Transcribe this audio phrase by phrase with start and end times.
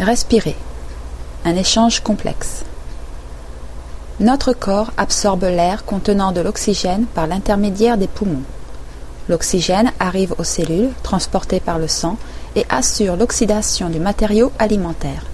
[0.00, 0.56] Respirer.
[1.44, 2.64] Un échange complexe.
[4.18, 8.42] Notre corps absorbe l'air contenant de l'oxygène par l'intermédiaire des poumons.
[9.28, 12.16] L'oxygène arrive aux cellules, transporté par le sang,
[12.56, 15.26] et assure l'oxydation du matériau alimentaire.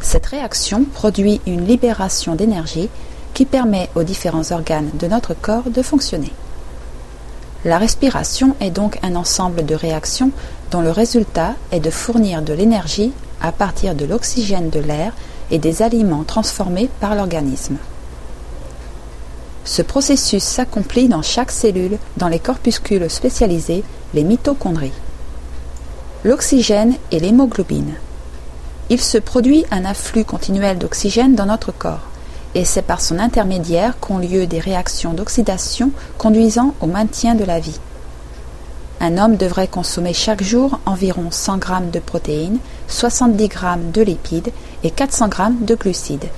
[0.00, 2.88] Cette réaction produit une libération d'énergie
[3.34, 6.32] qui permet aux différents organes de notre corps de fonctionner.
[7.64, 10.32] La respiration est donc un ensemble de réactions
[10.72, 15.12] dont le résultat est de fournir de l'énergie à partir de l'oxygène de l'air
[15.52, 17.76] et des aliments transformés par l'organisme.
[19.64, 24.92] Ce processus s'accomplit dans chaque cellule dans les corpuscules spécialisés, les mitochondries.
[26.24, 27.94] L'oxygène et l'hémoglobine.
[28.90, 32.08] Il se produit un afflux continuel d'oxygène dans notre corps,
[32.54, 37.60] et c'est par son intermédiaire qu'ont lieu des réactions d'oxydation conduisant au maintien de la
[37.60, 37.78] vie.
[39.00, 43.58] Un homme devrait consommer chaque jour environ 100 g de protéines, 70 g
[43.92, 44.52] de lipides
[44.84, 46.28] et 400 g de glucides.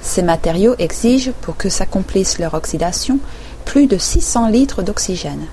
[0.00, 3.18] Ces matériaux exigent, pour que s'accomplisse leur oxydation,
[3.64, 5.44] plus de 600 litres d'oxygène.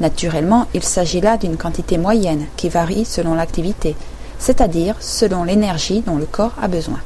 [0.00, 3.94] Naturellement, il s'agit là d'une quantité moyenne qui varie selon l'activité,
[4.38, 6.98] c'est-à-dire selon l'énergie dont le corps a besoin.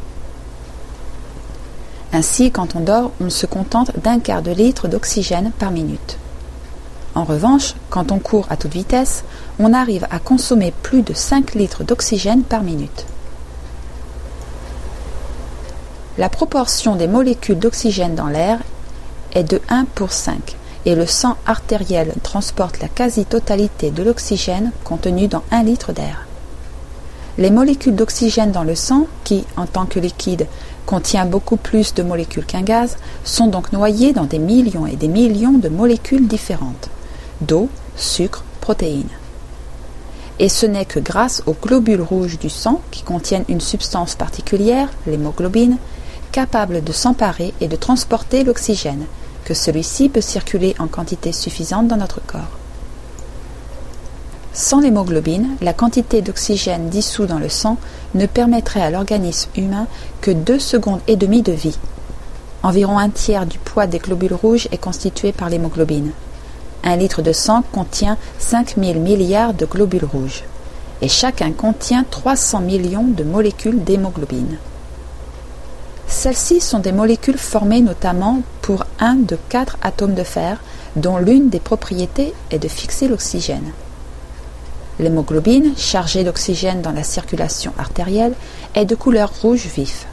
[2.13, 6.19] Ainsi, quand on dort, on se contente d'un quart de litre d'oxygène par minute.
[7.15, 9.25] En revanche, quand on court à toute vitesse,
[9.59, 13.07] on arrive à consommer plus de 5 litres d'oxygène par minute.
[16.19, 18.59] La proportion des molécules d'oxygène dans l'air
[19.33, 25.29] est de 1 pour 5 et le sang artériel transporte la quasi-totalité de l'oxygène contenu
[25.29, 26.27] dans 1 litre d'air.
[27.39, 30.47] Les molécules d'oxygène dans le sang, qui, en tant que liquide,
[30.85, 35.09] contient beaucoup plus de molécules qu'un gaz, sont donc noyées dans des millions et des
[35.09, 36.91] millions de molécules différentes
[37.41, 39.09] d'eau, sucre, protéines.
[40.39, 44.89] Et ce n'est que grâce aux globules rouges du sang, qui contiennent une substance particulière,
[45.07, 45.77] l'hémoglobine,
[46.33, 49.05] capable de s'emparer et de transporter l'oxygène,
[49.45, 52.62] que celui-ci peut circuler en quantité suffisante dans notre corps.
[54.55, 57.79] Sans l'hémoglobine, la quantité d'oxygène dissous dans le sang
[58.15, 59.87] ne permettrait à l'organisme humain
[60.21, 61.79] que deux secondes et demie de vie.
[62.63, 66.13] Environ un tiers du poids des globules rouges est constitué par l'hémoglobine.
[66.85, 70.45] Un litre de sang contient 5000 milliards de globules rouges,
[71.01, 74.59] et chacun contient 300 millions de molécules d'hémoglobine.
[76.09, 80.61] Celles-ci sont des molécules formées notamment pour un de quatre atomes de fer,
[80.95, 83.73] dont l'une des propriétés est de fixer l'oxygène.
[84.99, 88.35] L'hémoglobine, chargée d'oxygène dans la circulation artérielle,
[88.75, 90.07] est de couleur rouge vif.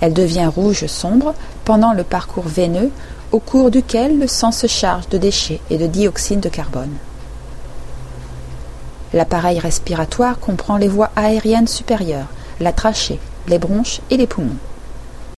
[0.00, 1.34] Elle devient rouge sombre
[1.64, 2.90] pendant le parcours veineux
[3.32, 6.96] au cours duquel le sang se charge de déchets et de dioxyde de carbone.
[9.12, 12.28] L'appareil respiratoire comprend les voies aériennes supérieures,
[12.60, 13.18] la trachée,
[13.48, 14.56] les bronches et les poumons.